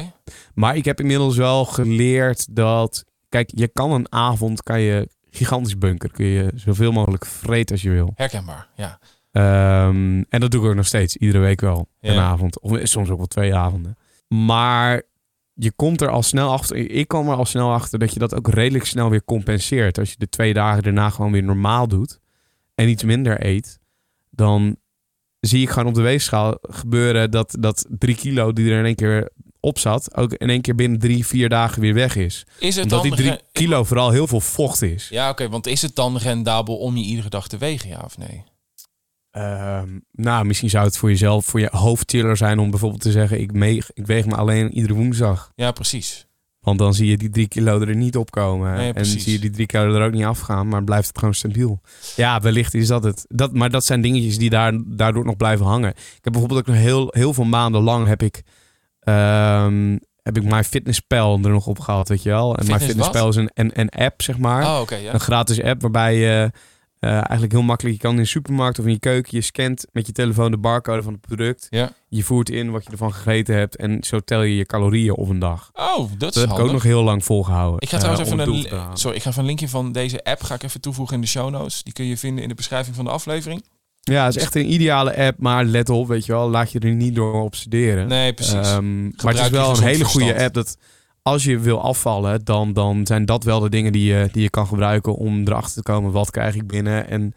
[0.53, 3.05] Maar ik heb inmiddels wel geleerd dat...
[3.29, 6.15] Kijk, je kan een avond kan je gigantisch bunkeren.
[6.15, 8.11] Kun je zoveel mogelijk vreten als je wil.
[8.15, 8.99] Herkenbaar, ja.
[9.38, 11.17] Ehm, en dat doe ik ook nog steeds.
[11.17, 11.88] Iedere week wel.
[12.00, 12.12] Ja.
[12.12, 12.60] Een avond.
[12.60, 13.97] Of soms ook wel twee avonden.
[14.28, 15.02] Maar
[15.54, 16.78] je komt er al snel achter.
[16.78, 19.97] Ik kwam er al snel achter dat je dat ook redelijk snel weer compenseert.
[19.97, 22.19] Als je de twee dagen daarna gewoon weer normaal doet.
[22.76, 23.80] En iets minder eet.
[24.30, 24.76] Dan
[25.39, 28.95] zie ik gewoon op de weegschaal gebeuren dat, dat drie kilo die er in één
[28.95, 30.15] keer op zat.
[30.15, 32.45] Ook in één keer binnen drie, vier dagen weer weg is.
[32.60, 35.10] Is het Omdat dan die drie kilo vooral heel veel vocht is.
[35.10, 38.17] Ja, oké, want is het dan rendabel om je iedere dag te wegen, ja of
[38.17, 38.43] nee?
[39.38, 43.41] Ehm, nou, misschien zou het voor jezelf, voor je hoofdtiller zijn om bijvoorbeeld te zeggen:
[43.41, 45.52] ik, meeg, ik weeg me alleen iedere woensdag.
[45.56, 46.26] Ja, precies.
[46.60, 48.76] Want dan zie je die drie kilo er niet opkomen.
[48.76, 51.34] Nee, en zie je die drie kilo er ook niet afgaan, maar blijft het gewoon
[51.34, 51.82] stabiel.
[52.15, 53.26] Ja, wellicht is dat het.
[53.28, 55.89] Dat, maar dat zijn dingetjes die daar, daardoor nog blijven hangen.
[55.89, 58.41] Ik heb bijvoorbeeld ook nog heel, heel veel maanden lang heb ik,
[59.00, 62.56] ehm heb ik MyFitnessPal er nog op gehad, weet je wel.
[62.56, 64.80] En Fitness MyFitnessPal is een, een, een app, zeg maar.
[64.80, 65.13] Oh, ja.
[65.13, 66.52] Een gratis app waarbij je
[66.99, 69.86] eh, eigenlijk heel makkelijk, je kan in de supermarkt of in je keuken, je scant
[69.91, 71.67] met je telefoon de barcode van het product.
[71.69, 71.91] Ja.
[72.07, 75.29] Je voert in wat je ervan gegeten hebt en zo tel je je calorieën op
[75.29, 75.69] een dag.
[75.73, 77.81] Oh, dat is Dat heb ik ook nog heel lang volgehouden.
[77.81, 80.43] Ik ga trouwens eh, even een, sorry, ik ga even een linkje van deze app
[80.43, 81.83] ga ik even toevoegen in de show notes.
[81.83, 83.63] Die kun je vinden in de beschrijving van de aflevering.
[84.01, 86.79] Ja, het is echt een ideale app, maar let op, weet je wel, laat je
[86.79, 88.07] er niet door obsederen.
[88.07, 88.53] Nee, precies.
[88.53, 90.77] Ehm, maar het is wel een hele goede app dat
[91.27, 94.49] als je wil afvallen, dan, dan zijn dat wel de dingen die je, die je
[94.49, 97.33] kan gebruiken om erachter te komen wat krijg ik binnen en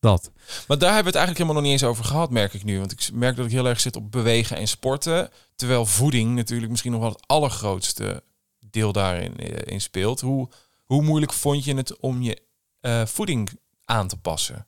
[0.00, 0.30] dat.
[0.68, 2.78] Maar daar hebben we het eigenlijk helemaal nog niet eens over gehad, merk ik nu.
[2.78, 5.30] Want ik merk dat ik heel erg zit op bewegen en sporten.
[5.56, 8.22] Terwijl voeding natuurlijk misschien nog wel het allergrootste
[8.70, 10.20] deel daarin eh, in speelt.
[10.20, 10.48] Hoe,
[10.84, 12.42] hoe moeilijk vond je het om je
[12.80, 13.50] eh, voeding
[13.84, 14.66] aan te passen?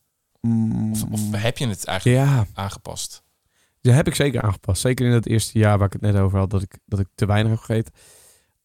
[0.93, 3.23] Of, of heb je het eigenlijk Ja, aangepast?
[3.81, 4.81] Die heb ik zeker aangepast.
[4.81, 7.07] Zeker in het eerste jaar waar ik het net over had, dat ik, dat ik
[7.15, 7.93] te weinig heb gegeten.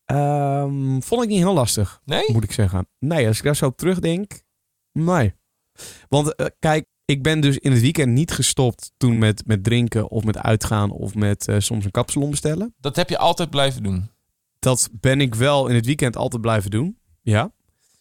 [0.06, 2.32] Ehm, vond ik niet heel lastig, Nee?
[2.32, 2.88] moet ik zeggen.
[3.00, 4.42] Nee, als ik daar zo op terugdenk,
[4.92, 5.34] nee.
[6.10, 10.10] Want eh, kijk, ik ben dus in het weekend niet gestopt toen met, met drinken
[10.10, 12.74] of met uitgaan of met eh, soms een kapsalon bestellen.
[12.80, 14.10] Dat heb je altijd blijven doen.
[14.60, 16.98] Dat ben ik wel in het weekend altijd blijven doen.
[17.22, 17.52] Ja.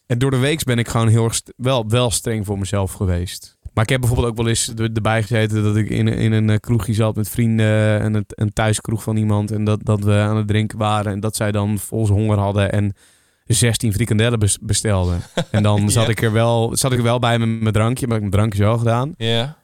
[0.05, 3.57] En door de week ben ik gewoon heel erg wel, wel streng voor mezelf geweest.
[3.75, 6.49] Maar ik heb bijvoorbeeld ook wel eens er- erbij gezeten dat ik in, in een
[6.49, 9.51] eh, kroegje zat met vrienden en een, een thuiskroeg van iemand.
[9.51, 12.71] En dat, dat we aan het drinken waren en dat zij dan volgens honger hadden
[12.71, 12.93] en
[13.45, 15.21] 16 frikandellen bes- bestelden.
[15.51, 16.09] En dan zat, Ja.
[16.11, 18.43] ik er wel, zat ik er wel bij met mijn drankje, maar ik heb mijn
[18.49, 19.13] drankje zo gedaan.
[19.17, 19.57] Ja.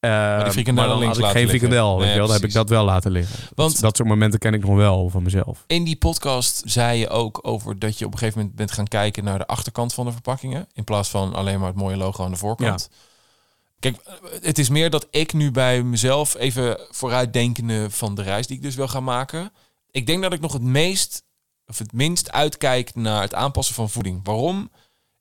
[0.00, 0.10] Die
[0.52, 2.26] frikandellen maar dan had ik geen weet Nee, je wel.
[2.26, 3.48] Dan heb ik dat wel laten liggen.
[3.54, 5.64] Want- dat soort momenten ken ik nog wel van mezelf.
[5.66, 8.88] In die podcast zei je ook over dat je op een gegeven moment bent gaan
[8.88, 10.68] kijken naar de achterkant van de verpakkingen.
[10.72, 12.90] In plaats van alleen maar het mooie logo aan de voorkant.
[13.78, 13.96] Kijk,
[14.42, 18.62] het is meer dat ik nu bij mezelf even vooruitdenkende van de reis die ik
[18.62, 19.52] dus wil gaan maken.
[19.90, 21.22] Ik denk dat ik nog het meest
[21.66, 24.20] of het minst uitkijk naar het aanpassen van voeding.
[24.24, 24.70] Waarom?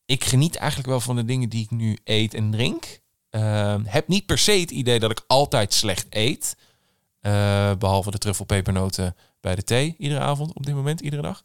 [0.06, 3.00] Ik geniet eigenlijk wel van de dingen die ik nu eet en drink.
[3.38, 6.56] Ehm, heb niet per se het idee dat ik altijd slecht eet.
[7.19, 11.43] Eh, behalve de truffelpepernoten bij de thee iedere avond, op dit moment, iedere dag.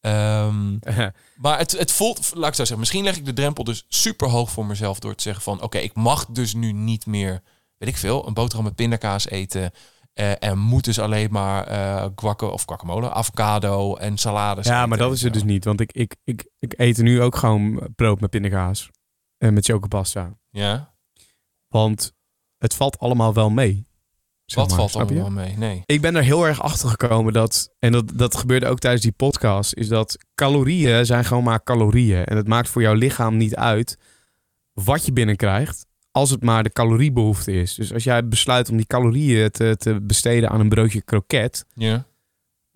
[0.00, 0.76] Ehm,
[1.44, 4.28] maar het, het voelt, laat ik zo zeggen, misschien leg ik de drempel dus super
[4.28, 7.42] hoog voor mezelf door te zeggen van, oké, ik mag dus nu niet meer,
[7.76, 9.70] weet ik veel, een boterham met pindakaas eten.
[10.12, 14.66] eh, en moet dus alleen maar eh guacamole of guacamole, avocado en salades.
[14.66, 15.64] Ja, maar dat is het dus niet.
[15.64, 18.90] Want ik, ik, ik, ik eet nu ook gewoon brood met pindakaas.
[19.38, 20.36] En met chocopasta.
[20.50, 20.90] Ja,
[21.70, 22.12] Want
[22.58, 23.86] het valt allemaal wel mee.
[24.54, 24.98] wat maar, valt je?
[24.98, 25.56] allemaal mee?
[25.56, 25.82] Nee.
[25.86, 29.12] Ik ben er heel erg achter gekomen dat, en dat, dat gebeurde ook tijdens die
[29.12, 32.24] podcast, is dat calorieën zijn gewoon maar calorieën.
[32.24, 33.98] En het maakt voor jouw lichaam niet uit
[34.72, 37.74] wat je binnenkrijgt, als het maar de caloriebehoefte is.
[37.74, 42.06] Dus als jij besluit om die calorieën te, te besteden aan een broodje kroket, Ja,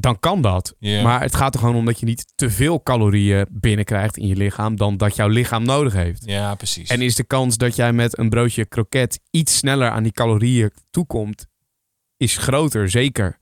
[0.04, 0.74] dan kan dat.
[0.80, 4.36] Maar het gaat er gewoon om dat je niet te veel calorieën binnenkrijgt in je
[4.36, 6.22] lichaam dan dat jouw lichaam nodig heeft.
[6.24, 6.88] ja, precies.
[6.88, 10.70] En is de kans dat jij met een broodje kroket iets sneller aan die calorieën
[10.90, 11.46] toekomt,
[12.16, 13.38] is groter, zeker.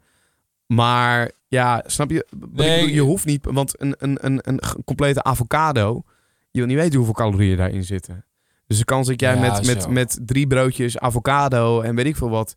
[0.66, 2.26] Maar ja, snap je?
[2.52, 2.92] Nee.
[2.92, 6.02] je hoeft niet, want een, een, een, een complete avocado,
[6.50, 8.24] je wil niet weten hoeveel calorieën daarin zitten.
[8.66, 12.16] Dus de kans dat jij Ja, met, met, met drie broodjes avocado en weet ik
[12.16, 12.54] veel wat,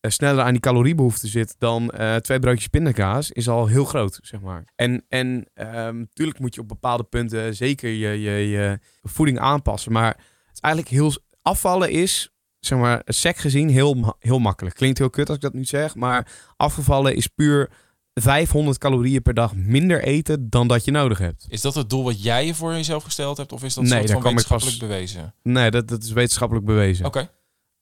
[0.00, 4.40] sneller aan die caloriebehoefte zit dan eh, twee broodjes pindakaas, is al heel groot, zeg
[4.40, 4.64] maar.
[4.74, 9.92] En, en ehm, natuurlijk moet je op bepaalde punten zeker je, je, je voeding aanpassen.
[9.92, 10.08] Maar
[10.46, 11.12] het is eigenlijk heel...
[11.42, 12.30] Afvallen is,
[12.60, 14.74] zeg maar, sec gezien heel, heel makkelijk.
[14.76, 17.70] Klinkt heel kut als ik dat nu zeg, maar afgevallen is puur
[18.14, 21.46] 500 calorieën per dag minder eten dan dat je nodig hebt.
[21.48, 23.52] Is dat het doel wat jij je voor jezelf gesteld hebt?
[23.52, 25.34] Of is dat Nee, soort van wetenschappelijk pas- bewezen?
[25.42, 27.06] Nee, dat, dat is wetenschappelijk bewezen.
[27.06, 27.28] Oké.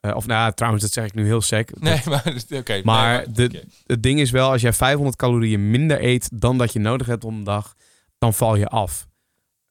[0.04, 1.80] Eh, of nou, trouwens, dat zeg ik nu heel sec.
[1.80, 2.34] Nee, maar...
[2.60, 2.80] Oké.
[2.84, 3.64] Maar nee, de-.
[3.86, 7.24] Het ding is wel, als jij 500 calorieën minder eet dan dat je nodig hebt
[7.24, 7.74] om een dag,
[8.18, 9.06] dan val je af.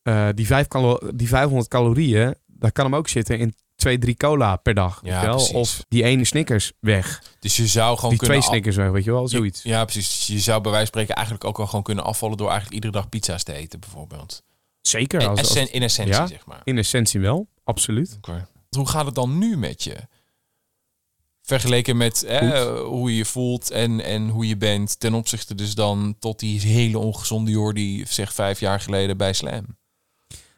[0.02, 0.67] Eh, die, vijf
[1.15, 5.00] die 500 calorieën, daar kan hem ook zitten in twee, drie cola per dag.
[5.04, 5.36] Ja, wel?
[5.36, 5.54] precies.
[5.54, 7.24] Of die ene Snickers weg.
[7.39, 8.38] Dus je zou gewoon die kunnen...
[8.38, 9.28] twee Snickers weg, weet je wel?
[9.28, 9.63] Zoiets.
[9.63, 10.26] Ja, precies.
[10.26, 12.38] Dus Je zou bij wijze van spreken eigenlijk ook wel gewoon kunnen afvallen...
[12.38, 14.43] door eigenlijk iedere dag pizza's te eten, bijvoorbeeld.
[14.82, 15.22] Zeker.
[15.22, 16.28] In, Als, in essentie, ja.
[16.28, 16.62] zeg maar.
[16.63, 18.17] in essentie wel, absoluut.
[18.17, 18.48] Oké.
[18.69, 19.96] Hoe gaat het dan nu met je?
[21.43, 24.99] Vergeleken met hè, hoe je je voelt en, en hoe je bent...
[24.99, 28.06] ten opzichte dus dan tot die hele ongezonde Jordi...
[28.06, 29.65] zeg vijf jaar geleden bij Slam.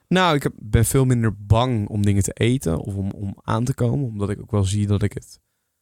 [0.07, 3.63] Nou, ik heb, ben veel minder bang om dingen te eten of om, om aan
[3.63, 4.07] te komen.
[4.07, 5.39] Omdat ik ook wel zie dat ik het...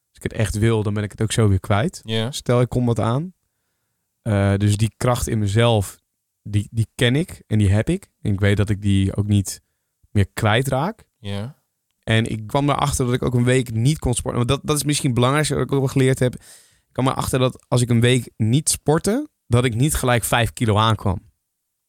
[0.09, 2.01] Als ik het echt wil, dan ben ik het ook zo weer kwijt.
[2.29, 3.33] Stel, ik kom wat aan.
[4.21, 5.99] Eh, dus die kracht in mezelf,
[6.43, 8.09] die, die ken ik en die heb ik.
[8.21, 9.61] En ik weet dat ik die ook niet
[10.11, 11.05] meer kwijtraak.
[11.19, 11.62] Ja.
[12.03, 14.45] En ik kwam erachter dat ik ook een week niet kon sporten.
[14.45, 16.33] Want dat, dat is misschien het belangrijkste wat ik ook wel geleerd heb.
[16.35, 16.41] Ik
[16.91, 20.77] kwam erachter dat als ik een week niet sportte, dat ik niet gelijk 5 kilo
[20.77, 21.31] aankwam.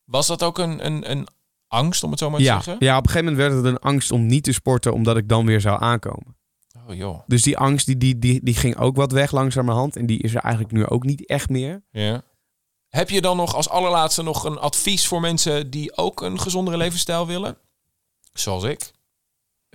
[0.04, 1.26] Was dat ook een, een, een
[1.68, 2.76] angst, om het zo maar te Ja, zeggen?
[2.78, 5.28] ja, op een gegeven moment werd het een angst om niet te sporten, omdat ik
[5.28, 6.36] dan weer zou aankomen.
[6.88, 7.20] Oh joh.
[7.26, 9.96] Dus die angst die, die, die, die ging ook wat weg langzamerhand.
[9.96, 11.82] En die is er eigenlijk nu ook niet echt meer.
[11.90, 12.22] Ja.
[12.88, 16.76] Heb je dan nog als allerlaatste nog een advies voor mensen die ook een gezondere
[16.76, 17.56] levensstijl willen?
[18.32, 18.92] Zoals ik.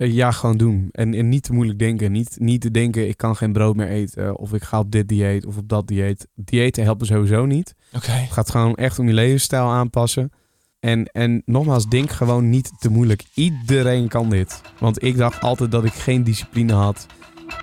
[0.00, 0.88] Eh, Ja, gewoon doen.
[0.92, 2.12] En, en niet te moeilijk denken.
[2.12, 4.38] Niet, niet te denken, ik kan geen brood meer eten.
[4.38, 6.26] Of ik ga op dit dieet of op dat dieet.
[6.34, 7.74] Diëten helpen sowieso niet.
[7.92, 8.10] Oké.
[8.10, 10.30] Het gaat gewoon echt om je levensstijl aanpassen.
[10.78, 13.24] En, en nogmaals, denk gewoon niet te moeilijk.
[13.34, 14.60] Iedereen kan dit.
[14.78, 17.06] Want ik dacht altijd dat ik geen discipline had.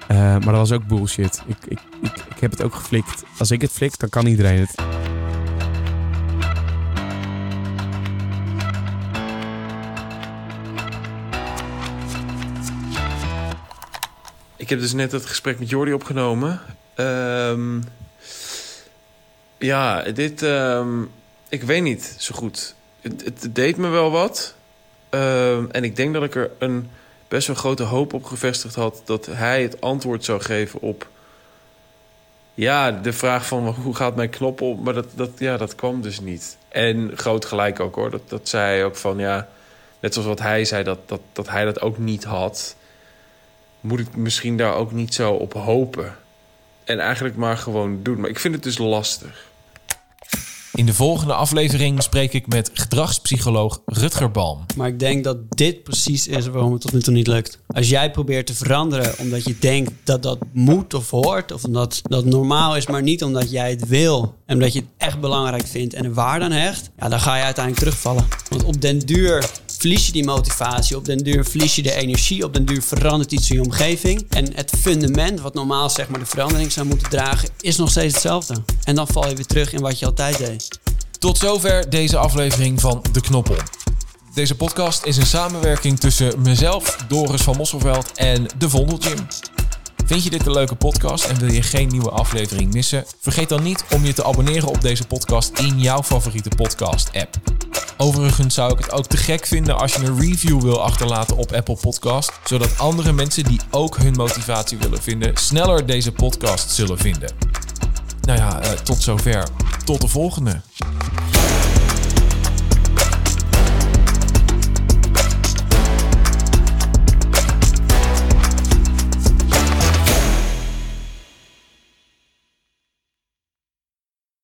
[0.08, 1.43] Eh, maar dat was ook bullshit.
[1.47, 3.23] Ik, ik, ik, ik heb het ook geflikt.
[3.38, 4.76] Als ik het flik, dan kan iedereen het.
[14.67, 16.62] Ik heb dus net het gesprek met Jordi opgenomen.
[16.95, 17.82] Ehm,
[19.58, 20.41] ja, dit...
[20.41, 21.03] ehm,
[21.49, 22.75] ik weet niet zo goed.
[23.01, 24.56] Het, het deed me wel wat.
[25.10, 26.89] Ehm, en ik denk dat ik er een
[27.27, 29.01] best wel grote hoop op gevestigd had...
[29.06, 31.08] dat hij het antwoord zou geven op...
[32.53, 34.84] Ja, de vraag van hoe gaat mijn knop op?
[34.84, 36.58] Maar dat, dat, ja, dat kwam dus niet.
[36.67, 38.10] En groot gelijk ook hoor.
[38.10, 39.47] Dat, dat zei ook van ja...
[39.99, 42.75] Net zoals wat hij zei, dat, dat, dat hij dat ook niet had...
[43.81, 46.15] moet ik misschien daar ook niet zo op hopen.
[46.83, 48.19] En eigenlijk maar gewoon doen.
[48.19, 49.45] Maar ik vind het dus lastig.
[50.77, 54.65] In de volgende aflevering spreek ik met gedragspsycholoog Rutger Balm.
[54.75, 57.59] Maar ik denk dat dit precies is waarom het tot nu toe niet lukt.
[57.67, 61.51] Als jij probeert te veranderen omdat je denkt dat dat moet of hoort...
[61.51, 64.35] of omdat dat normaal is, maar niet omdat jij het wil...
[64.45, 66.89] en omdat je het echt belangrijk vindt en er waarde aan hecht...
[66.99, 68.27] Ja, dan ga je uiteindelijk terugvallen.
[68.49, 69.49] Want op den duur
[69.88, 70.95] verlies je die motivatie.
[70.95, 72.43] Op den duur verlies je de energie.
[72.43, 74.26] Op den duur verandert iets in je omgeving.
[74.30, 77.50] En het fundament, wat normaal zeg maar de verandering zou moeten dragen...
[77.60, 78.56] is nog steeds hetzelfde.
[78.84, 80.80] En dan val je weer terug in wat je altijd deed.
[81.19, 83.56] Tot zover deze aflevering van De Knoppel.
[84.34, 89.28] Deze podcast is een samenwerking tussen mezelf, Doris van Mosselveld en De Vondelgym.
[90.08, 93.06] Vind je dit een leuke podcast en wil je geen nieuwe aflevering missen?
[93.20, 97.36] Vergeet dan niet om je te abonneren op deze podcast in jouw favoriete podcast-app.
[97.98, 101.52] Overigens zou ik het ook te gek vinden als je een review wil achterlaten op
[101.52, 106.98] Apple Podcast, zodat andere mensen die ook hun motivatie willen vinden, sneller deze podcast zullen
[106.98, 107.32] vinden.
[108.22, 109.48] Nou ja, eh, tot zover.
[109.86, 110.62] Tot de volgende.